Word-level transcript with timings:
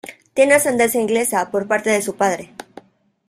Tiene 0.33 0.55
ascendencia 0.55 0.99
Inglesa 0.99 1.51
por 1.51 1.67
parte 1.67 1.91
de 1.91 2.01
su 2.01 2.15
padre. 2.15 2.51